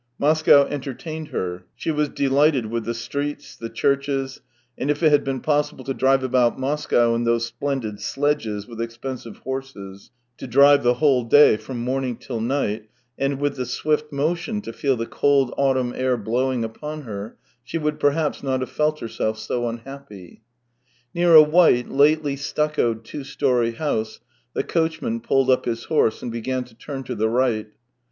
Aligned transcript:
Moscow 0.17 0.65
entertained 0.65 1.27
her— 1.27 1.63
she 1.75 1.91
was 1.91 2.09
delighted 2.09 2.65
with 2.65 2.85
the 2.85 2.93
streets, 2.95 3.55
the 3.55 3.69
churches; 3.69 4.41
and 4.75 4.89
if 4.89 5.03
it 5.03 5.11
had 5.11 5.23
been 5.23 5.39
possible 5.41 5.83
to 5.83 5.93
drive 5.93 6.23
about 6.23 6.59
Moscow 6.59 7.13
in 7.13 7.23
those 7.23 7.45
splendid 7.45 7.99
sledges 7.99 8.65
with 8.67 8.81
expensive 8.81 9.37
horses, 9.37 10.09
to 10.39 10.47
drive 10.47 10.81
the 10.81 10.95
whole 10.95 11.23
day 11.23 11.55
from 11.55 11.77
morning 11.81 12.15
till 12.15 12.41
night, 12.41 12.89
and 13.19 13.39
with 13.39 13.57
the 13.57 13.65
swift 13.67 14.11
motion 14.11 14.59
to 14.61 14.73
feel 14.73 14.97
the 14.97 15.05
cold 15.05 15.53
autumn 15.55 15.93
air 15.95 16.17
blowing 16.17 16.63
upon 16.63 17.03
her, 17.03 17.37
she 17.63 17.77
would 17.77 17.99
perhaps 17.99 18.41
not 18.41 18.61
have 18.61 18.71
felt 18.71 19.01
herself 19.01 19.37
so 19.37 19.69
unhappy. 19.69 20.41
Near 21.13 21.35
a 21.35 21.43
white, 21.43 21.89
lately 21.89 22.37
stuccoed 22.37 23.03
two 23.03 23.23
storey 23.23 23.73
house 23.73 24.19
I 24.57 24.61
15 24.61 24.63
226 24.63 24.63
THE 24.63 24.63
TALES 24.63 24.63
OF 24.63 24.63
TCHEHOV 24.63 24.67
the 24.67 24.73
coachman 24.73 25.19
pulled 25.19 25.49
up 25.51 25.65
his 25.65 25.83
horse, 25.83 26.23
and 26.23 26.31
began 26.31 26.63
to 26.63 26.73
turn 26.73 27.03
to 27.03 27.13
the 27.13 27.29
right. 27.29 27.67